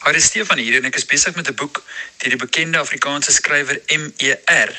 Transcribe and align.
Haar 0.00 0.14
is 0.14 0.24
Stefan 0.24 0.58
hier 0.58 0.78
en 0.78 0.88
ek 0.88 0.96
is 0.96 1.04
besig 1.04 1.34
met 1.36 1.48
'n 1.48 1.54
boek 1.60 1.82
deur 2.22 2.32
die 2.32 2.40
bekende 2.40 2.78
Afrikaanse 2.78 3.32
skrywer 3.32 3.80
MER. 3.86 4.70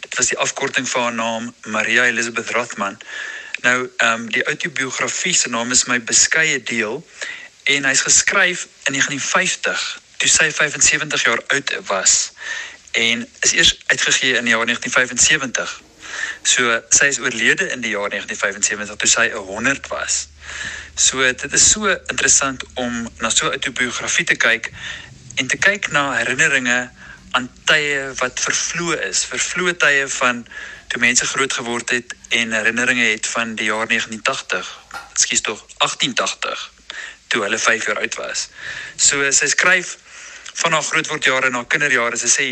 Dit 0.00 0.14
was 0.16 0.30
die 0.30 0.38
afkorting 0.38 0.86
vir 0.88 1.02
haar 1.02 1.14
naam, 1.14 1.54
Maria 1.66 2.04
Elizabeth 2.06 2.50
Rothman. 2.54 2.98
Nou, 3.66 3.90
ehm 3.96 4.12
um, 4.12 4.28
die 4.30 4.44
autobiografie 4.44 5.34
se 5.34 5.48
naam 5.48 5.70
is 5.70 5.84
My 5.90 5.98
beskeie 6.00 6.62
deel 6.62 7.02
en 7.64 7.84
hy's 7.90 8.04
geskryf 8.06 8.68
in 8.86 8.94
1950 8.94 10.00
toe 10.16 10.30
sy 10.30 10.46
75 10.52 11.26
jaar 11.26 11.42
oud 11.46 11.74
was 11.90 12.14
en 12.92 13.28
is 13.40 13.52
eers 13.52 13.74
uitgegee 13.86 14.36
in 14.38 14.46
die 14.46 14.54
jaar 14.54 14.66
1975. 14.66 15.87
So 16.42 16.80
sy 16.88 17.10
is 17.12 17.18
oorlede 17.18 17.68
in 17.72 17.80
die 17.80 17.94
jaar 17.94 18.10
1975 18.12 18.96
toe 18.96 19.10
sy 19.10 19.28
100 19.34 19.90
was. 19.92 20.28
So 20.94 21.22
dit 21.22 21.52
is 21.52 21.70
so 21.70 21.90
interessant 22.10 22.64
om 22.74 23.08
na 23.18 23.30
so 23.30 23.46
'n 23.46 23.58
autobiografie 23.58 24.24
te 24.24 24.36
kyk 24.36 24.72
en 25.36 25.46
te 25.46 25.56
kyk 25.56 25.90
na 25.90 26.12
herinneringe 26.16 26.90
aan 27.30 27.50
tye 27.64 28.12
wat 28.18 28.40
vervloë 28.40 28.98
is, 29.08 29.24
vervloë 29.24 29.76
tye 29.76 30.08
van 30.08 30.46
toe 30.88 31.00
mense 31.00 31.26
groot 31.26 31.52
geword 31.52 31.90
het 31.90 32.14
en 32.28 32.52
herinneringe 32.52 33.04
het 33.04 33.26
van 33.26 33.54
die 33.54 33.68
jaar 33.68 33.86
1980. 33.86 34.78
Ekskuus 35.12 35.40
tog 35.40 35.64
1880 35.76 36.70
toe 37.28 37.42
hulle 37.42 37.58
5 37.58 37.86
jaar 37.86 38.00
oud 38.00 38.14
was. 38.14 38.48
So 38.96 39.30
sy 39.30 39.46
skryf 39.52 39.96
van 40.62 40.72
haar 40.72 40.82
grootwordjare 40.82 41.46
en 41.46 41.58
haar 41.60 41.66
kinderjare. 41.66 42.16
Sy 42.16 42.30
sê 42.32 42.46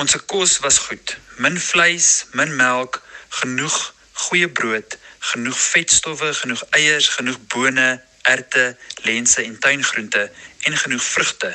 ons 0.00 0.16
kos 0.26 0.58
was 0.66 0.78
goed. 0.88 1.16
Min 1.42 1.58
vleis, 1.60 2.26
min 2.32 2.54
melk, 2.58 3.02
genoeg 3.40 3.78
goeie 4.26 4.48
brood 4.48 4.98
genoeg 5.24 5.58
vetstowwe, 5.58 6.34
genoeg 6.34 6.62
eiers, 6.76 7.08
genoeg 7.16 7.38
bone, 7.52 7.88
erte, 8.28 8.76
lense 9.08 9.42
en 9.42 9.58
tuingroente 9.58 10.30
en 10.68 10.76
genoeg 10.76 11.04
vrugte. 11.04 11.50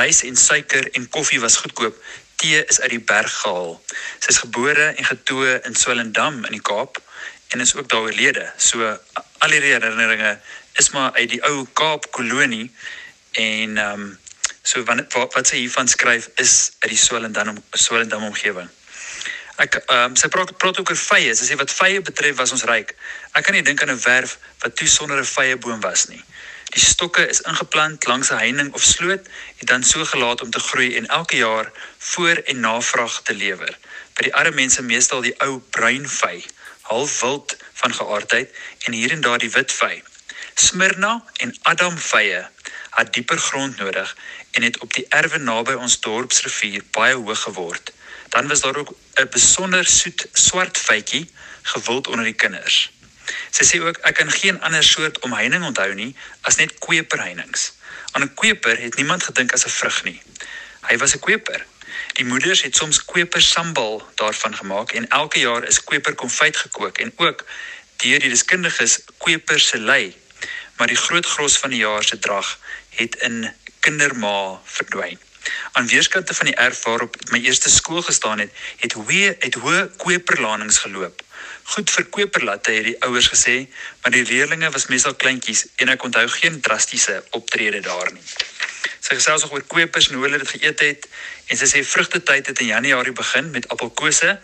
Rys 0.00 0.22
en 0.28 0.36
suiker 0.36 0.90
en 0.96 1.08
koffie 1.08 1.40
was 1.40 1.56
goedkoop. 1.62 1.96
Tee 2.40 2.60
is 2.64 2.80
uit 2.80 2.94
die 2.94 3.02
berg 3.10 3.32
gehaal. 3.40 3.74
Sy 4.20 4.34
is 4.34 4.40
gebore 4.44 4.90
en 4.90 5.08
getoe 5.10 5.58
in 5.68 5.76
Swellendam 5.76 6.42
in 6.44 6.58
die 6.58 6.64
Kaap 6.64 7.00
en 7.54 7.64
is 7.64 7.74
ook 7.76 7.88
daar 7.88 8.06
oorlede. 8.08 8.44
So 8.60 8.84
al 8.84 9.54
die 9.56 9.64
herinneringe 9.64 10.36
is 10.78 10.92
maar 10.94 11.16
uit 11.16 11.32
die 11.32 11.42
ou 11.48 11.64
Kaap 11.72 12.10
kolonie 12.14 12.68
en 13.32 13.78
ehm 13.78 14.08
um, 14.08 14.16
so 14.68 14.84
wat 14.88 15.14
wat 15.34 15.46
sy 15.48 15.62
hiervan 15.62 15.88
skryf 15.88 16.28
is 16.44 16.54
uit 16.82 16.90
die 16.92 17.00
Swellendam 17.00 17.56
Swellendam 17.72 18.26
omgewing. 18.28 18.68
Ek 19.58 19.80
ehm 19.80 20.12
um, 20.12 20.16
sy 20.20 20.28
praat 20.30 20.52
praat 20.62 20.78
ook 20.78 20.92
oor 20.92 21.00
vye. 21.00 21.32
Sy 21.34 21.48
sê 21.48 21.56
wat 21.58 21.72
vye 21.74 22.02
betref 22.08 22.36
was 22.40 22.52
ons 22.54 22.66
ryk. 22.70 22.92
Ek 23.38 23.46
kan 23.46 23.56
nie 23.56 23.64
dink 23.66 23.82
aan 23.82 23.90
'n 23.94 24.02
werf 24.04 24.36
wat 24.62 24.76
toe 24.76 24.88
sonder 24.88 25.18
'n 25.18 25.30
vye 25.36 25.56
boom 25.56 25.80
was 25.80 26.06
nie. 26.12 26.22
Die 26.74 26.84
stokke 26.84 27.24
is 27.32 27.40
ingeplant 27.50 28.06
langs 28.06 28.30
'n 28.30 28.38
heining 28.44 28.70
of 28.74 28.82
sloot 28.82 29.24
en 29.58 29.66
dan 29.72 29.82
so 29.82 30.04
gelaat 30.04 30.42
om 30.42 30.50
te 30.50 30.60
groei 30.60 30.96
en 30.96 31.06
elke 31.06 31.36
jaar 31.36 31.72
voor 31.98 32.36
en 32.44 32.60
navraag 32.60 33.22
te 33.22 33.34
lewer. 33.34 33.78
By 34.14 34.28
die 34.28 34.34
arme 34.34 34.54
mense 34.54 34.82
meestal 34.82 35.24
die 35.24 35.34
ou 35.46 35.58
bruin 35.70 36.08
vy, 36.08 36.44
half 36.82 37.20
wild 37.20 37.56
van 37.80 37.94
geaardheid 37.94 38.54
en 38.84 38.92
hier 38.92 39.12
en 39.12 39.20
daar 39.20 39.38
die 39.38 39.50
wit 39.50 39.72
vy. 39.72 40.02
Smyrna 40.54 41.24
en 41.40 41.56
Adam 41.62 41.98
vye 41.98 42.46
het 42.98 43.12
dieper 43.12 43.38
grond 43.38 43.76
nodig 43.76 44.16
en 44.50 44.62
het 44.62 44.78
op 44.78 44.94
die 44.94 45.06
erwe 45.08 45.38
naby 45.38 45.72
ons 45.72 46.00
dorpsrivier 46.00 46.82
baie 46.90 47.14
hoog 47.14 47.42
geword 47.42 47.92
dan 48.28 48.48
was 48.48 48.60
daar 48.60 48.76
ook 48.76 48.92
'n 49.14 49.28
besonder 49.30 49.86
soet 49.86 50.26
swart 50.32 50.78
fytjie 50.78 51.30
gewild 51.62 52.06
onder 52.06 52.24
die 52.24 52.34
kinders. 52.34 52.92
Sy 53.50 53.64
sê 53.64 53.80
ook 53.80 53.96
ek 53.96 54.14
kan 54.14 54.30
geen 54.30 54.60
ander 54.60 54.84
soort 54.84 55.18
omheining 55.18 55.64
onthou 55.64 55.94
nie 55.94 56.16
as 56.40 56.56
net 56.56 56.78
kweperheinings. 56.78 57.72
Aan 58.10 58.22
'n 58.22 58.34
kweper 58.34 58.78
het 58.78 58.94
niemand 58.94 59.22
gedink 59.22 59.52
as 59.52 59.64
'n 59.64 59.76
vrug 59.80 60.04
nie. 60.04 60.22
Hy 60.80 60.96
was 60.96 61.14
'n 61.14 61.18
kweper. 61.18 61.66
Die 62.12 62.24
moeders 62.24 62.62
het 62.62 62.76
soms 62.76 63.04
kweper 63.04 63.42
sambal 63.42 64.08
daarvan 64.14 64.56
gemaak 64.56 64.92
en 64.92 65.08
elke 65.08 65.38
jaar 65.38 65.64
is 65.64 65.84
kweper 65.84 66.14
konfyt 66.14 66.56
gekook 66.56 66.98
en 66.98 67.12
ook 67.16 67.44
deur 67.96 68.18
die 68.18 68.28
deskundiges 68.28 69.00
kweper 69.18 69.60
se 69.60 69.78
lei. 69.78 70.16
Maar 70.76 70.86
die 70.86 70.96
groot 70.96 71.26
gros 71.26 71.58
van 71.58 71.70
die 71.70 71.78
jaar 71.78 72.04
se 72.04 72.18
drag 72.18 72.58
het 72.98 73.16
in 73.30 73.40
kinderma 73.80 74.36
verdwyn 74.64 75.18
aan 75.72 75.86
weerskante 75.86 76.34
van 76.34 76.46
die 76.46 76.54
erf 76.54 76.82
waarop 76.82 77.16
my 77.30 77.40
eerste 77.40 77.70
skool 77.70 78.02
gestaan 78.02 78.38
het, 78.38 78.52
het 78.76 78.92
hoe 78.92 79.36
het 79.38 79.54
hoë 79.54 79.88
koperlanings 79.96 80.78
geloop. 80.84 81.22
Goed 81.72 81.90
vir 81.90 82.04
koperlatte 82.16 82.72
het 82.72 82.84
die 82.84 82.96
ouers 83.04 83.28
gesê, 83.32 83.56
maar 84.02 84.14
die 84.14 84.24
leerlinge 84.24 84.70
was 84.70 84.88
meestal 84.92 85.14
kleintjies 85.14 85.66
en 85.76 85.92
ek 85.94 86.04
onthou 86.04 86.26
geen 86.38 86.60
drastiese 86.60 87.20
optrede 87.36 87.80
daar 87.84 88.12
nie. 88.12 88.24
Sy 89.00 89.16
gesels 89.16 89.46
oor 89.48 89.64
kopers 89.74 90.08
en 90.08 90.18
hoe 90.18 90.26
hulle 90.26 90.40
dit 90.42 90.54
geëet 90.56 90.84
het 90.84 91.08
en 91.48 91.60
sy 91.60 91.68
sê 91.70 91.84
vrugtetyd 91.84 92.50
het 92.52 92.62
in 92.64 92.72
Januarie 92.72 93.14
begin 93.16 93.50
met 93.54 93.68
appelkose, 93.72 94.38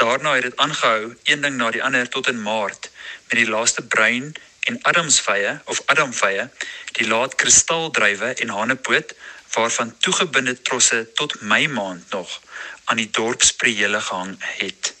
daarna 0.00 0.34
het 0.36 0.48
dit 0.48 0.56
aangehou 0.56 1.14
een 1.24 1.44
ding 1.44 1.56
na 1.56 1.70
die 1.70 1.84
ander 1.84 2.08
tot 2.08 2.28
in 2.28 2.42
Maart 2.42 2.90
met 3.28 3.38
die 3.38 3.48
laaste 3.48 3.82
bruin 3.82 4.32
en 4.68 4.78
adamsvye 4.82 5.60
of 5.64 5.82
adamvye, 5.86 6.48
die 6.92 7.06
laat 7.06 7.34
kristaldruiwe 7.34 8.34
en 8.34 8.48
hanepoot 8.48 9.14
waarvan 9.52 9.96
toegebinde 9.98 10.62
trosse 10.62 11.12
tot 11.14 11.40
Mei 11.40 11.68
maand 11.68 12.10
nog 12.10 12.40
aan 12.84 12.96
die 12.96 13.10
dorpspreele 13.10 14.00
gehang 14.00 14.36
het. 14.38 14.94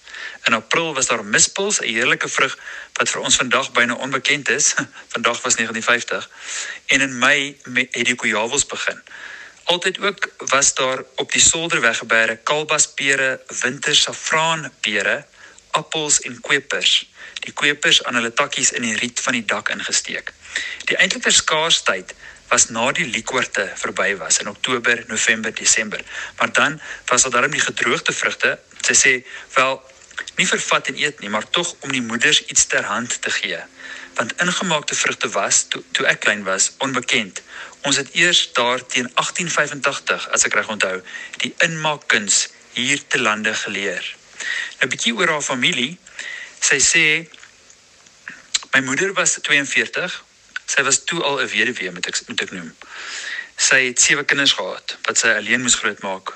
In 0.44 0.52
April 0.52 0.94
was 0.94 1.06
daar 1.06 1.24
mispels, 1.24 1.80
'n 1.80 1.84
heerlike 1.84 2.28
vrug 2.28 2.58
wat 2.92 3.08
vir 3.10 3.20
ons 3.20 3.36
vandag 3.36 3.72
byna 3.72 3.94
onbekend 3.94 4.48
is. 4.48 4.74
vandag 5.14 5.42
was 5.42 5.54
1950 5.54 6.30
en 6.86 7.00
in 7.00 7.18
Mei 7.18 7.60
het 7.90 8.04
die 8.04 8.14
kojawels 8.14 8.66
begin. 8.66 9.02
Altyd 9.64 10.00
ook 10.00 10.28
was 10.36 10.74
daar 10.74 11.02
op 11.16 11.32
die 11.32 11.40
solderweggebere 11.40 12.36
kalbaspere, 12.36 13.40
wintersafraanpere, 13.60 15.24
appels 15.70 16.20
en 16.20 16.40
kwepers. 16.40 17.06
Die 17.44 17.52
kwepers 17.52 18.02
aan 18.04 18.18
hulle 18.18 18.32
takkies 18.32 18.72
in 18.76 18.82
die 18.82 18.96
riet 18.96 19.20
van 19.20 19.38
die 19.38 19.44
dak 19.44 19.70
ingesteek. 19.72 20.32
Die 20.90 20.96
eintlike 20.96 21.30
skaarsheid 21.30 22.14
was 22.50 22.68
na 22.74 22.90
die 22.92 23.06
liekwoorde 23.06 23.68
verby 23.78 24.16
was 24.18 24.40
in 24.42 24.48
Oktober, 24.50 25.04
November, 25.06 25.54
Desember. 25.54 26.02
Maar 26.38 26.52
dan 26.52 26.80
was 27.06 27.22
daar 27.22 27.30
darm 27.30 27.54
die 27.54 27.62
gedroogde 27.62 28.12
vrugte. 28.12 28.58
Sy 28.82 28.96
sê 28.98 29.12
wel 29.54 29.78
nie 30.36 30.48
vervat 30.48 30.90
en 30.90 30.98
eet 30.98 31.20
nie, 31.20 31.30
maar 31.30 31.46
tog 31.50 31.74
om 31.80 31.92
die 31.92 32.02
moeders 32.02 32.42
iets 32.46 32.66
ter 32.66 32.84
hand 32.84 33.22
te 33.22 33.30
gee. 33.30 33.60
Want 34.18 34.34
ingemaakte 34.42 34.94
vrugte 34.94 35.30
was 35.36 35.64
toe 35.72 35.82
toe 35.92 36.06
ek 36.10 36.24
klein 36.26 36.42
was 36.44 36.72
onbekend. 36.78 37.42
Ons 37.86 37.96
het 37.96 38.10
eers 38.12 38.50
daar 38.52 38.82
teen 38.86 39.08
1885, 39.14 40.28
as 40.34 40.44
ek 40.44 40.58
reg 40.58 40.68
onthou, 40.68 40.96
die 41.44 41.54
inmaakkuns 41.64 42.48
hier 42.76 43.00
te 43.06 43.20
lande 43.20 43.54
geleer. 43.54 44.04
Nou 44.80 44.88
bietjie 44.90 45.14
oor 45.14 45.28
haar 45.28 45.44
familie. 45.44 45.98
Sy 46.60 46.78
sê 46.78 47.04
my 48.72 48.80
moeder 48.86 49.12
was 49.12 49.38
42 49.42 50.20
Sy 50.70 50.84
was 50.86 51.02
toe 51.04 51.22
al 51.22 51.40
'n 51.42 51.50
weduwee 51.50 51.90
met 51.90 52.06
ek 52.06 52.20
moet 52.28 52.42
ek 52.44 52.52
noem. 52.54 52.70
Sy 53.68 53.78
het 53.88 54.00
sewe 54.00 54.24
kinders 54.24 54.54
gehad 54.58 54.96
wat 55.06 55.18
sy 55.18 55.32
alleen 55.34 55.64
moes 55.64 55.78
grootmaak 55.80 56.34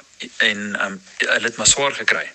en 0.48 0.60
um, 0.84 0.96
hulle 1.18 1.48
het 1.48 1.56
maar 1.56 1.70
swaar 1.70 1.94
gekry. 1.94 2.26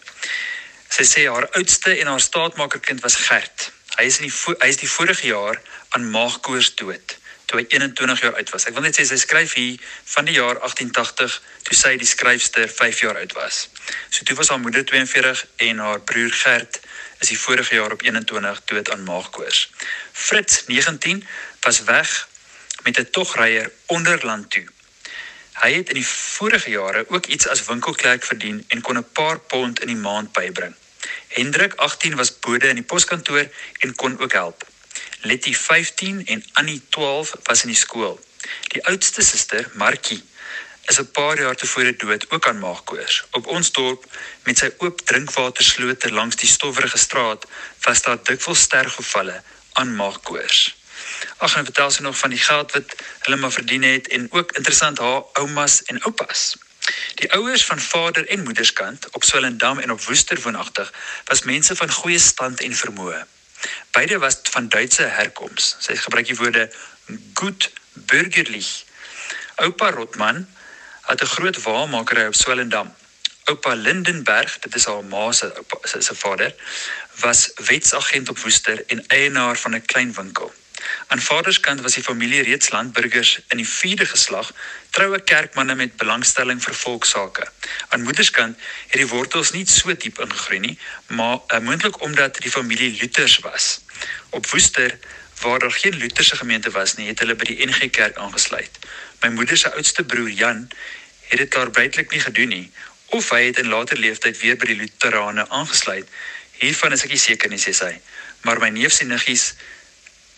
Sy 0.89 1.03
sê 1.03 1.25
haar 1.27 1.49
oudste 1.59 1.97
en 1.97 2.07
haar 2.07 2.23
staatmakerkind 2.23 3.03
was 3.05 3.19
Gert. 3.27 3.71
Hy 3.97 4.05
is 4.07 4.19
in 4.19 4.29
die 4.29 4.35
hy 4.63 4.69
is 4.71 4.79
die 4.83 4.91
vorige 4.95 5.27
jaar 5.27 5.59
aan 5.89 6.11
maagkoors 6.15 6.75
dood 6.81 7.17
toe 7.49 7.57
hy 7.59 7.65
21 7.67 8.21
jaar 8.21 8.35
oud 8.37 8.51
was. 8.53 8.67
Ek 8.69 8.75
wil 8.77 8.85
net 8.85 8.97
sê 8.99 9.05
sy 9.09 9.17
skryf 9.17 9.55
hier 9.57 9.79
van 10.13 10.27
die 10.29 10.37
jaar 10.37 10.59
1880 10.61 11.37
toe 11.65 11.77
sy 11.77 11.95
die 11.97 12.07
skryfster 12.07 12.69
5 12.69 13.01
jaar 13.05 13.17
oud 13.17 13.33
was. 13.37 13.67
So 14.13 14.25
toe 14.27 14.37
was 14.37 14.53
haar 14.53 14.61
moeder 14.61 14.85
42 14.85 15.45
en 15.69 15.81
haar 15.81 16.03
broer 16.05 16.33
Gert 16.43 16.81
is 17.19 17.31
die 17.33 17.39
vorige 17.39 17.75
jaar 17.75 17.95
op 17.95 18.05
21 18.05 18.61
dood 18.69 18.91
aan 18.93 19.03
maagkoors. 19.03 19.65
Fritz 20.13 20.67
19 20.69 21.23
was 21.65 21.83
weg 21.89 22.27
met 22.85 22.99
'n 22.99 23.09
togryer 23.11 23.71
onderland 23.85 24.51
toe. 24.51 24.67
Hy 25.59 25.73
het 25.73 25.89
in 25.89 25.97
die 25.99 26.07
vorige 26.07 26.69
jare 26.69 27.05
ook 27.09 27.25
iets 27.25 27.47
as 27.47 27.65
winkelklerk 27.65 28.23
verdien 28.23 28.63
en 28.67 28.81
kon 28.81 28.97
'n 28.97 29.11
paar 29.13 29.39
pond 29.39 29.81
in 29.81 29.87
die 29.87 30.03
maand 30.07 30.31
bybring. 30.31 30.75
Hendrik 31.27 31.73
18 31.73 32.15
was 32.15 32.39
bode 32.39 32.67
in 32.67 32.75
die 32.75 32.83
poskantoor 32.83 33.49
en 33.79 33.95
kon 33.95 34.19
ook 34.19 34.33
help. 34.33 34.68
Letty 35.21 35.53
15 35.53 36.25
en 36.25 36.45
Annie 36.53 36.81
12 36.89 37.33
was 37.43 37.61
in 37.61 37.67
die 37.67 37.77
skool. 37.77 38.19
Die 38.71 38.85
oudste 38.85 39.21
suster, 39.21 39.69
Markie, 39.73 40.23
is 40.85 40.99
'n 40.99 41.11
paar 41.11 41.39
jaar 41.39 41.55
tevore 41.55 41.95
dood 41.95 42.31
ook 42.31 42.47
aan 42.47 42.59
maagkoors. 42.59 43.23
Op 43.31 43.47
ons 43.47 43.71
dorp 43.71 44.05
met 44.43 44.57
sy 44.57 44.69
oop 44.77 45.01
drinkwaterslote 45.01 46.11
langs 46.11 46.35
die 46.35 46.49
stowwerige 46.49 46.97
straat 46.97 47.45
was 47.81 48.01
daar 48.01 48.23
dikwels 48.23 48.59
sterfgevalle 48.59 49.43
aan 49.73 49.95
maagkoors. 49.95 50.75
Ag 51.37 51.55
en 51.55 51.63
vertel 51.63 51.91
sy 51.91 52.01
nog 52.01 52.17
van 52.17 52.29
die 52.29 52.43
geld 52.49 52.71
wat 52.71 52.95
hulle 53.19 53.35
maar 53.35 53.51
verdien 53.51 53.83
het 53.83 54.07
en 54.07 54.31
ook 54.31 54.51
interessant 54.51 54.97
haar 54.97 55.23
oumas 55.33 55.83
en 55.83 56.01
oupas. 56.01 56.55
Die 57.15 57.31
ouers 57.33 57.65
van 57.65 57.79
vader 57.79 58.27
en 58.27 58.43
moederskant 58.43 59.09
op 59.09 59.23
Swellendam 59.23 59.79
en 59.79 59.91
op 59.91 60.03
Woester 60.03 60.41
woonagtig 60.41 60.93
was 61.25 61.43
mense 61.43 61.75
van 61.75 61.91
goeie 61.91 62.19
stand 62.19 62.61
en 62.61 62.75
vermoë. 62.75 63.25
Beide 63.91 64.19
was 64.19 64.39
van 64.51 64.69
Duitse 64.69 65.03
herkoms. 65.03 65.75
Sy 65.79 65.95
gebruik 65.95 66.25
die 66.25 66.35
woorde 66.35 66.69
gut 67.33 67.71
bürgerlich. 67.93 68.85
Oupa 69.55 69.91
Rotman 69.91 70.47
het 71.01 71.21
'n 71.21 71.33
groot 71.35 71.61
waalmakery 71.63 72.25
op 72.25 72.35
Swellendam. 72.35 72.95
Oupa 73.43 73.73
Lindenberg, 73.73 74.59
dit 74.59 74.75
is 74.75 74.85
haar 74.85 75.03
ma 75.03 75.31
se 75.31 75.51
se 75.99 76.15
vader, 76.15 76.55
was 77.19 77.51
wetsagent 77.55 78.29
op 78.29 78.39
Woester 78.39 78.83
en 78.87 79.03
eienaar 79.07 79.57
van 79.57 79.75
'n 79.75 79.85
klein 79.85 80.13
winkel. 80.13 80.53
Aan 81.07 81.21
vaderskant 81.21 81.81
was 81.81 81.93
die 81.93 82.03
familie 82.03 82.41
reeds 82.43 82.69
landburgers 82.69 83.39
in 83.47 83.61
die 83.61 83.67
4de 83.67 84.05
geslag, 84.05 84.51
troue 84.89 85.19
kerkmanne 85.19 85.75
met 85.75 85.97
belangstelling 85.97 86.61
vir 86.63 86.75
volksake. 86.75 87.47
Aan 87.89 88.03
moederskant 88.07 88.57
het 88.87 88.99
die 89.01 89.07
wortels 89.07 89.51
nie 89.51 89.65
so 89.67 89.93
diep 89.93 90.19
ingegroei 90.19 90.59
nie, 90.59 90.75
maar 91.07 91.39
uh, 91.47 91.59
moontlik 91.59 92.01
omdat 92.01 92.41
die 92.43 92.51
familie 92.51 92.91
Luthers 93.01 93.39
was. 93.45 93.79
Op 94.29 94.49
Woester 94.49 94.97
waar 95.41 95.59
daar 95.59 95.71
geen 95.71 95.95
Lutherse 95.95 96.35
gemeente 96.35 96.71
was 96.71 96.95
nie, 96.95 97.07
het 97.07 97.19
hulle 97.19 97.35
by 97.35 97.47
die 97.47 97.65
NG 97.65 97.89
Kerk 97.95 98.17
aangesluit. 98.17 98.79
My 99.23 99.29
moeder 99.35 99.57
se 99.57 99.71
oudste 99.71 100.03
broer 100.03 100.29
Jan 100.29 100.67
het 101.29 101.37
dit 101.39 101.51
daar 101.51 101.71
buitelik 101.71 102.11
nie 102.11 102.19
gedoen 102.19 102.47
nie, 102.47 102.71
of 103.15 103.29
hy 103.29 103.45
het 103.45 103.59
in 103.61 103.69
later 103.71 103.97
leeftyd 103.97 104.37
weer 104.41 104.57
by 104.59 104.71
die 104.71 104.79
Lutherane 104.81 105.45
aangesluit. 105.49 106.09
Hiervan 106.59 106.91
is 106.91 107.05
ek 107.07 107.13
nie 107.15 107.21
seker 107.21 107.49
nie, 107.49 107.61
sê 107.61 107.73
sy. 107.73 107.93
Maar 108.43 108.59
my 108.59 108.69
neef 108.75 108.93
se 108.93 109.07
niggies 109.07 109.53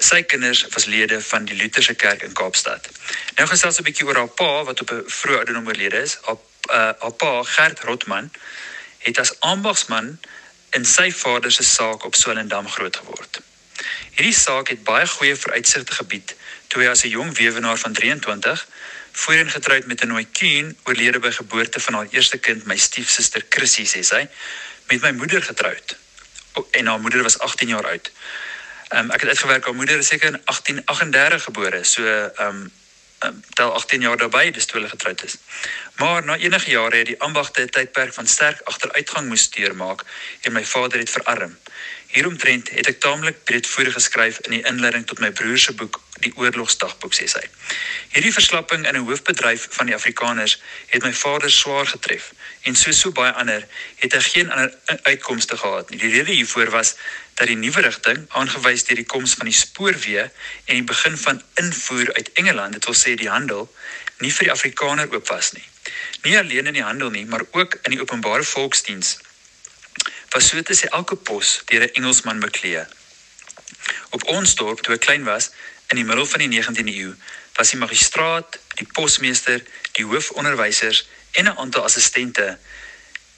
sy 0.03 0.24
kinders 0.24 0.65
was 0.74 0.86
lede 0.86 1.21
van 1.21 1.45
die 1.45 1.56
Lutherse 1.56 1.94
kerk 1.94 2.21
in 2.21 2.33
Kaapstad. 2.33 2.89
Nou 3.36 3.48
gesels 3.48 3.80
'n 3.80 3.83
bietjie 3.83 4.06
oor 4.06 4.15
haar 4.15 4.33
pa 4.42 4.63
wat 4.63 4.81
op 4.81 4.92
'n 4.92 5.03
vroeë 5.07 5.38
ouderdom 5.38 5.68
oorlede 5.68 6.01
is. 6.01 6.18
Haar 6.21 6.38
uh, 7.01 7.12
pa, 7.18 7.44
Gert 7.44 7.80
Rotman, 7.80 8.31
het 8.98 9.18
as 9.18 9.39
ambagsman 9.39 10.19
in 10.71 10.86
sy 10.86 11.12
vader 11.12 11.51
se 11.51 11.63
saak 11.63 12.06
op 12.06 12.15
Swellendam 12.15 12.68
groot 12.69 12.95
geword. 12.95 13.42
Hierdie 14.15 14.36
saak 14.36 14.68
het 14.69 14.83
baie 14.83 15.07
goeie 15.07 15.36
vooruitsigte 15.36 15.94
gebied 15.94 16.36
toe 16.68 16.83
hy 16.83 16.88
as 16.88 17.03
'n 17.03 17.09
jong 17.09 17.31
weewenaar 17.38 17.77
van 17.77 17.94
23 17.94 18.68
voorheen 19.12 19.50
getroud 19.50 19.86
met 19.86 20.01
'n 20.01 20.07
Noitien 20.07 20.77
oorlede 20.83 21.19
by 21.19 21.31
geboorte 21.31 21.80
van 21.80 21.94
haar 21.94 22.07
eerste 22.09 22.38
kind, 22.38 22.65
my 22.65 22.77
stiefsuster 22.77 23.45
Chrissy, 23.50 23.86
sê 23.86 24.01
sy, 24.03 24.27
met 24.88 25.01
my 25.01 25.12
moeder 25.12 25.44
getroud. 25.44 25.95
En 26.71 26.86
haar 26.86 27.00
moeder 27.00 27.24
was 27.24 27.39
18 27.39 27.68
jaar 27.68 27.88
oud. 27.88 28.12
Ehm 28.92 29.04
um, 29.04 29.12
ek 29.12 29.22
het 29.22 29.30
uitgewerk 29.30 29.66
haar 29.66 29.76
moeder 29.76 29.98
is 29.98 30.08
seker 30.08 30.28
in 30.28 30.42
1838 30.46 31.44
gebore. 31.44 31.84
So 31.84 32.04
ehm 32.04 32.48
um, 32.48 32.72
tel 33.54 33.74
18 33.74 34.02
jaar 34.02 34.18
daarbey 34.18 34.52
dis 34.52 34.66
toe 34.66 34.80
hulle 34.80 34.90
getroud 34.90 35.24
is. 35.24 35.38
Maar 35.96 36.26
na 36.26 36.36
enige 36.38 36.70
jare 36.70 36.98
het 36.98 37.06
die 37.06 37.20
ambagte 37.22 37.62
'n 37.62 37.70
tydperk 37.70 38.14
van 38.14 38.28
sterk 38.28 38.62
agteruitgang 38.64 39.28
moes 39.28 39.50
deurmaak 39.50 40.04
en 40.42 40.54
my 40.54 40.66
vader 40.66 41.00
het 41.00 41.10
verarm. 41.10 41.58
Hieromtrent 42.12 42.69
het 42.75 42.88
ek 42.92 43.00
taamlik 43.00 43.44
breedvoerig 43.48 43.94
geskryf 43.94 44.42
in 44.48 44.58
die 44.58 44.63
inleiding 44.68 45.06
tot 45.08 45.19
my 45.24 45.31
broer 45.31 45.60
se 45.60 45.74
boek 45.74 46.02
Die 46.22 46.31
Oorlogsdagboek 46.38 47.16
sê 47.18 47.25
sy. 47.31 47.42
Hierdie 48.13 48.34
verslapping 48.34 48.84
in 48.86 48.98
'n 48.98 49.06
hoofbedryf 49.08 49.68
van 49.78 49.88
die 49.90 49.96
Afrikaners 49.96 50.60
het 50.94 51.04
my 51.04 51.13
vader 51.13 51.50
swaar 51.52 51.88
getref 51.88 52.34
en 52.62 52.75
soos 52.75 53.00
so 53.00 53.12
baie 53.12 53.31
ander 53.31 53.66
het 54.04 54.13
hy 54.13 54.22
geen 54.22 54.52
ander 54.52 54.75
uitkomste 55.04 55.58
gehad 55.58 55.90
nie. 55.90 55.98
Die 55.98 56.12
rede 56.12 56.31
hiervoor 56.31 56.69
was 56.69 56.96
dat 57.34 57.48
die 57.48 57.56
nuwe 57.56 57.81
rigting 57.81 58.25
aangewys 58.30 58.86
deur 58.86 59.02
die 59.02 59.06
koms 59.13 59.34
van 59.34 59.50
die 59.50 59.58
spoorweë 59.58 60.30
en 60.66 60.75
die 60.75 60.90
begin 60.94 61.18
van 61.18 61.42
invoer 61.56 62.13
uit 62.13 62.31
Engeland, 62.34 62.74
dit 62.74 62.86
wil 62.86 62.96
sê 62.96 63.16
die 63.16 63.30
handel, 63.30 63.74
nie 64.19 64.34
vir 64.34 64.44
die 64.44 64.52
Afrikaner 64.52 65.10
oop 65.13 65.28
was 65.28 65.52
nie. 65.52 65.66
Nie 66.22 66.38
alleen 66.38 66.68
in 66.68 66.78
die 66.78 66.86
handel 66.86 67.10
nie, 67.10 67.25
maar 67.25 67.46
ook 67.52 67.80
in 67.81 67.92
die 67.92 68.02
openbare 68.02 68.44
volksdiens 68.44 69.18
was 70.33 70.48
so 70.48 70.62
te 70.62 70.74
sê 70.74 70.88
elke 70.89 71.16
pos 71.16 71.62
deur 71.66 71.83
'n 71.83 71.94
Engelsman 71.94 72.39
beklee. 72.39 72.86
Op 74.10 74.24
ons 74.24 74.56
dorp 74.56 74.81
toe 74.81 74.95
ek 74.95 75.06
klein 75.07 75.24
was 75.24 75.51
in 75.88 75.95
die 75.95 76.06
middel 76.06 76.25
van 76.25 76.39
die 76.39 76.48
19de 76.48 76.94
eeu, 76.95 77.13
was 77.54 77.69
die 77.69 77.80
magistraat, 77.80 78.60
die 78.80 78.88
posmeester, 78.92 79.63
die 79.92 80.06
hoofonderwysers 80.06 81.07
en 81.31 81.45
'n 81.45 81.57
aantal 81.57 81.83
assistente, 81.83 82.57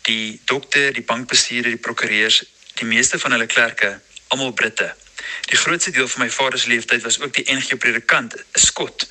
die 0.02 0.42
dokter, 0.46 0.94
die 0.94 1.02
bankbestuurder, 1.02 1.72
die 1.72 1.80
prokureurs, 1.80 2.44
die 2.74 2.86
meeste 2.86 3.20
van 3.20 3.32
hulle 3.32 3.46
klerke, 3.46 4.00
almal 4.28 4.52
Britte. 4.52 4.96
Die 5.42 5.58
grootste 5.58 5.92
deel 5.92 6.08
van 6.08 6.26
my 6.26 6.30
vader 6.30 6.60
se 6.60 6.68
lewenstyd 6.68 7.04
was 7.04 7.20
ook 7.20 7.34
die 7.34 7.54
NG 7.54 7.78
predikant, 7.78 8.36
'n 8.36 8.60
Skot, 8.60 9.10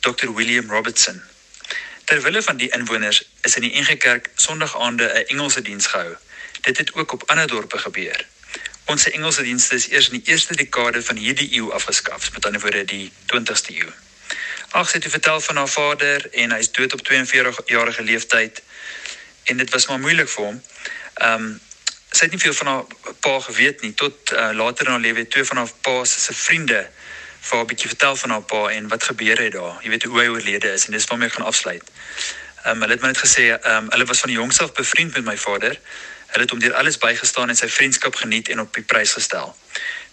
Dr 0.00 0.34
William 0.34 0.70
Robertson. 0.70 1.22
Terwille 2.04 2.42
van 2.42 2.56
die 2.56 2.70
inwoners 2.70 3.24
is 3.42 3.56
in 3.56 3.62
die 3.62 3.80
NG 3.80 3.96
Kerk 3.96 4.30
Sondag-aande 4.34 5.04
'n 5.04 5.26
Engelse 5.26 5.62
diens 5.62 5.86
gehou. 5.86 6.16
Dit 6.66 6.78
het 6.78 6.94
ook 6.94 7.12
op 7.12 7.22
ander 7.30 7.46
dorpe 7.46 7.78
gebeur. 7.78 8.26
Ons 8.90 9.06
Engelse 9.10 9.42
dienste 9.42 9.74
is 9.74 9.88
eers 9.88 10.08
in 10.10 10.18
die 10.18 10.32
eerste 10.32 10.56
dekade 10.56 11.02
van 11.02 11.16
hierdie 11.16 11.46
eeu 11.58 11.70
afgeskaf, 11.74 12.32
met 12.32 12.46
ander 12.46 12.60
woorde 12.60 12.84
die 12.84 13.12
20ste 13.32 13.74
eeu. 13.74 13.92
Ag, 14.70 14.90
sy 14.90 14.98
het 14.98 15.06
vertel 15.10 15.40
van 15.40 15.60
haar 15.62 15.70
vader 15.70 16.26
en 16.42 16.54
hy's 16.56 16.72
dood 16.74 16.94
op 16.94 17.04
42 17.06 17.60
jarige 17.70 18.02
leeftyd 18.02 18.62
en 19.50 19.62
dit 19.62 19.70
was 19.70 19.86
maar 19.86 20.02
moeilik 20.02 20.30
vir 20.34 20.44
hom. 20.44 20.60
Ehm 21.14 21.46
um, 21.46 21.54
sy 22.16 22.24
het 22.24 22.32
nie 22.32 22.40
veel 22.40 22.54
van 22.56 22.68
haar 22.72 22.84
pa 23.20 23.34
geweet 23.44 23.82
nie 23.84 23.92
tot 23.94 24.32
uh, 24.32 24.50
later 24.56 24.86
in 24.86 24.92
haar 24.94 25.02
lewe 25.04 25.26
twee 25.28 25.44
van 25.44 25.60
haar 25.60 25.72
pa 25.84 25.96
se 26.08 26.34
vriende 26.34 26.78
vir 27.48 27.58
'n 27.58 27.66
bietjie 27.72 27.90
vertel 27.92 28.16
van 28.16 28.30
haar 28.30 28.46
pa 28.52 28.62
en 28.76 28.88
wat 28.88 29.02
gebeur 29.10 29.42
het 29.42 29.52
daar. 29.52 29.76
Jy 29.82 29.90
weet 29.90 30.02
hoe 30.02 30.20
hy 30.20 30.26
oorlede 30.28 30.72
is 30.72 30.86
en 30.86 30.92
dis 30.92 31.06
waarmee 31.10 31.28
ek 31.28 31.34
gaan 31.34 31.50
afsluit. 31.50 31.84
Um, 32.66 32.80
hulle 32.82 32.96
het 32.96 33.02
my 33.02 33.12
net 33.12 33.20
gesê 33.22 33.44
um, 33.54 33.90
hulle 33.94 34.04
was 34.10 34.20
van 34.24 34.32
die 34.32 34.38
jongs 34.38 34.58
af 34.60 34.72
bevriend 34.72 35.14
met 35.14 35.24
my 35.24 35.36
vader. 35.38 35.78
Hulle 36.32 36.42
het 36.42 36.50
hom 36.50 36.58
deur 36.58 36.74
alles 36.74 36.98
bygestaan 36.98 37.52
en 37.52 37.58
sy 37.58 37.68
vriendskap 37.70 38.18
geniet 38.18 38.48
en 38.48 38.60
op 38.60 38.74
die 38.74 38.82
prys 38.82 39.12
gestel. 39.14 39.54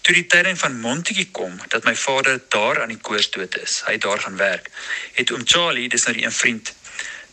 Toe 0.05 0.13
die 0.13 0.25
tyding 0.27 0.59
van 0.59 0.79
Montetjie 0.83 1.29
kom 1.31 1.55
dat 1.73 1.87
my 1.87 1.95
vader 1.95 2.41
daar 2.53 2.81
aan 2.81 2.93
die 2.93 2.99
koers 3.01 3.31
dood 3.31 3.57
is, 3.57 3.81
hy 3.87 3.97
daar 3.97 4.19
gaan 4.19 4.37
werk, 4.37 4.69
het 5.17 5.31
oom 5.31 5.45
Charlie, 5.45 5.89
dis 5.89 6.05
nou 6.05 6.13
die 6.17 6.25
een 6.25 6.35
vriend, 6.35 6.73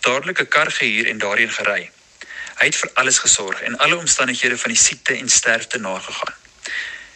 dadelik 0.06 0.40
'n 0.40 0.49
kar 0.49 0.70
gehuur 0.70 1.08
en 1.12 1.19
daarheen 1.19 1.52
gery. 1.52 1.90
Hy 2.61 2.67
het 2.67 2.76
vir 2.76 2.90
alles 2.94 3.19
gesorg 3.19 3.61
en 3.61 3.76
alle 3.78 3.96
omstandighede 3.96 4.58
van 4.58 4.70
die 4.72 4.81
siekte 4.81 5.17
en 5.17 5.28
sterfte 5.28 5.78
nagegaan. 5.78 6.34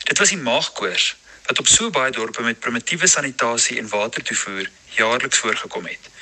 Dit 0.04 0.18
was 0.18 0.28
die 0.28 0.38
maagkoors 0.38 1.16
wat 1.46 1.58
op 1.58 1.68
so 1.68 1.90
baie 1.90 2.10
dorpe 2.10 2.42
met 2.42 2.60
primitiewe 2.60 3.06
sanitasie 3.06 3.78
en 3.78 3.88
watertoevoer 3.88 4.70
jaarliks 4.96 5.38
voorgekom 5.38 5.86
het. 5.86 6.12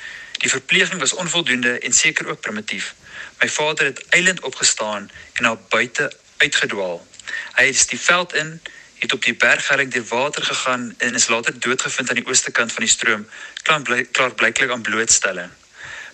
Die 0.43 0.51
verpleging 0.51 0.99
was 0.99 1.13
onvoldoende 1.13 1.79
en 1.79 1.93
seker 1.93 2.27
ook 2.27 2.41
primitief. 2.41 2.95
My 3.39 3.49
vader 3.49 3.85
het 3.85 4.07
eilend 4.09 4.39
opgestaan 4.39 5.11
en 5.33 5.43
na 5.43 5.55
buite 5.55 6.11
uitgedwaal. 6.37 7.07
Hy 7.55 7.65
het 7.65 7.89
die 7.89 7.99
veld 7.99 8.33
in, 8.33 8.61
het 8.99 9.13
op 9.13 9.23
die 9.23 9.35
berghelling 9.35 9.91
deur 9.91 10.03
water 10.09 10.43
gegaan 10.43 10.93
en 10.97 11.15
is 11.15 11.27
later 11.27 11.59
doodgevind 11.59 12.09
aan 12.09 12.19
die 12.19 12.27
ooste 12.27 12.51
kant 12.51 12.71
van 12.71 12.83
die 12.83 12.91
stroom, 12.91 13.23
klaar 13.61 14.03
klaar 14.11 14.35
blyklik 14.35 14.71
aan 14.71 14.81
blootstelling. 14.81 15.51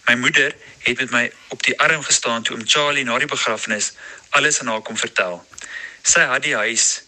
My 0.05 0.15
moeder 0.15 0.53
het 0.85 0.97
met 1.01 1.09
my 1.09 1.31
op 1.47 1.63
die 1.63 1.79
arm 1.79 2.03
gestaan 2.03 2.43
toe 2.43 2.55
oom 2.57 2.67
Charlie 2.67 3.03
na 3.03 3.17
die 3.17 3.33
begrafnis 3.33 3.91
alles 4.29 4.59
aan 4.59 4.67
haar 4.67 4.85
kom 4.85 4.97
vertel. 4.97 5.41
Sy 6.01 6.29
het 6.29 6.45
die 6.45 6.55
huis 6.55 7.01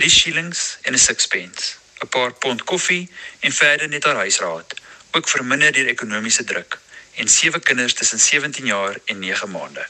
3 0.00 0.10
shillings 0.10 0.78
en 0.82 0.92
'n 0.92 1.04
sixpence, 1.04 1.76
'n 2.00 2.08
paar 2.08 2.32
pond 2.32 2.64
koffie 2.64 3.10
en 3.40 3.52
verder 3.52 3.88
net 3.88 4.04
haar 4.04 4.24
huisraad, 4.24 4.74
ook 5.16 5.28
verminder 5.28 5.72
deur 5.72 5.88
ekonomiese 5.92 6.44
druk 6.44 6.78
en 7.16 7.28
sewe 7.28 7.60
kinders 7.60 7.94
tussen 7.94 8.20
17 8.20 8.66
jaar 8.66 8.98
en 9.04 9.18
9 9.18 9.50
maande. 9.50 9.86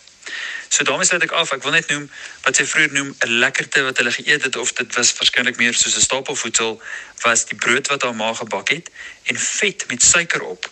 So 0.68 0.84
daarmee 0.84 1.06
sluit 1.06 1.22
ek 1.22 1.30
af. 1.30 1.52
Ek 1.54 1.62
wil 1.62 1.74
net 1.74 1.90
noem 1.90 2.06
wat 2.44 2.58
sy 2.58 2.66
vroeër 2.66 2.94
noem 2.94 3.14
'n 3.14 3.38
lekkerte 3.42 3.82
wat 3.86 3.98
hulle 4.02 4.12
geëet 4.14 4.46
het 4.48 4.56
of 4.56 4.72
dit 4.72 4.94
was 4.98 5.12
waarskynlik 5.18 5.58
meer 5.62 5.74
soos 5.74 5.96
'n 5.96 6.06
stapelvoedsel 6.06 6.82
was 7.22 7.44
die 7.50 7.58
brood 7.58 7.86
wat 7.86 8.02
haar 8.02 8.14
ma 8.14 8.32
gebak 8.34 8.68
het 8.68 8.90
en 9.22 9.38
vet 9.38 9.86
met 9.88 10.02
suiker 10.02 10.42
op. 10.42 10.70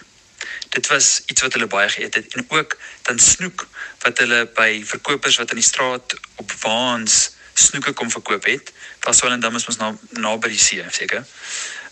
Dit 0.68 0.86
was 0.86 1.22
iets 1.26 1.42
wat 1.42 1.52
hulle 1.52 1.66
baie 1.66 1.88
geëet 1.88 2.14
het 2.14 2.34
en 2.34 2.44
ook 2.48 2.76
dan 3.02 3.18
snoek 3.18 3.66
wat 3.98 4.18
hulle 4.18 4.46
by 4.54 4.82
verkopers 4.84 5.36
wat 5.36 5.50
in 5.50 5.62
die 5.62 5.70
straat 5.72 6.14
op 6.34 6.52
waans 6.52 7.30
snoeke 7.54 7.92
kom 7.92 8.10
verkoop 8.10 8.44
het. 8.44 8.72
Was 9.00 9.20
wel 9.20 9.30
en 9.30 9.40
dan 9.40 9.54
is 9.54 9.66
ons 9.66 9.76
na 9.76 9.96
na 10.10 10.36
by 10.36 10.48
die 10.48 10.58
see 10.58 10.84
seker. 10.90 11.26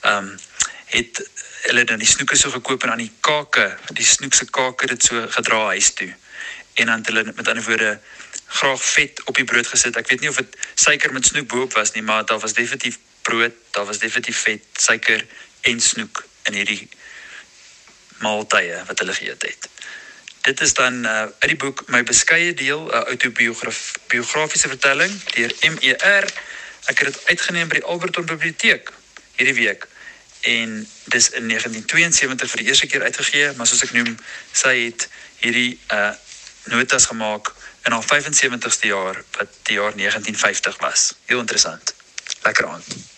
Ehm 0.01 0.17
um, 0.17 0.39
het 0.93 1.23
hulle 1.63 1.85
dan 1.89 2.01
die 2.03 2.09
snoeke 2.09 2.37
so 2.37 2.51
gekoop 2.51 2.83
en 2.83 2.91
aan 2.95 3.05
die 3.05 3.13
kake, 3.25 3.69
die 3.97 4.07
snoek 4.07 4.35
se 4.35 4.49
kake 4.51 4.87
dit 4.91 5.05
so 5.05 5.27
gedra 5.37 5.65
huis 5.73 5.93
toe. 5.99 6.11
En 6.75 6.87
dan 6.87 6.99
het 6.99 7.07
hulle 7.07 7.33
met 7.37 7.49
ander 7.49 7.65
woorde 7.65 8.01
graag 8.47 8.85
vet 8.85 9.23
op 9.25 9.39
die 9.39 9.45
brood 9.49 9.67
gesit. 9.67 9.97
Ek 9.97 10.09
weet 10.09 10.21
nie 10.21 10.29
of 10.33 10.41
dit 10.41 10.57
suiker 10.75 11.13
met 11.13 11.27
snoek 11.27 11.49
boop 11.49 11.77
was 11.79 11.95
nie, 11.97 12.03
maar 12.03 12.27
daar 12.29 12.41
was 12.43 12.57
definitief 12.59 12.99
brood, 13.23 13.57
daar 13.71 13.87
was 13.89 14.03
definitief 14.03 14.43
vet, 14.49 14.65
suiker 14.77 15.25
en 15.61 15.81
snoek 15.81 16.25
in 16.51 16.59
hierdie 16.61 16.89
maaltye 18.23 18.83
wat 18.89 18.99
hulle 18.99 19.15
geëet 19.17 19.47
het. 19.49 19.69
Dit 20.43 20.61
is 20.61 20.75
dan 20.75 21.05
uh, 21.07 21.29
uit 21.39 21.51
die 21.55 21.57
boek 21.57 21.85
my 21.95 22.03
beskeie 22.03 22.55
deel 22.55 22.83
'n 22.85 22.91
uh, 22.91 23.05
autobiografiese 23.15 24.69
vertelling 24.69 25.15
deur 25.37 25.55
MER. 25.77 26.27
Ek 26.91 26.99
het 26.99 27.09
dit 27.15 27.21
uitgeneem 27.31 27.69
by 27.69 27.79
die 27.79 27.87
Alberton 27.87 28.27
Biblioteek 28.27 28.91
hierdie 29.39 29.55
week 29.55 29.87
en 30.43 30.89
dis 31.05 31.31
in 31.31 31.49
1972 31.49 32.51
vir 32.51 32.63
die 32.63 32.67
eerste 32.67 32.87
keer 32.87 33.03
uitgegee, 33.03 33.53
maar 33.57 33.67
soos 33.67 33.85
ek 33.87 33.95
noem, 33.95 34.17
sy 34.53 34.75
het 34.89 35.09
hierdie 35.45 35.79
uh 35.95 36.13
notas 36.71 37.09
gemaak 37.11 37.49
in 37.87 37.93
haar 37.93 38.07
75ste 38.07 38.87
jaar 38.87 39.19
wat 39.39 39.57
die 39.67 39.75
jaar 39.75 39.97
1950 39.99 40.79
was. 40.79 41.15
Heel 41.27 41.43
interessant. 41.43 41.95
Lekker 42.43 42.69
aand. 42.69 43.12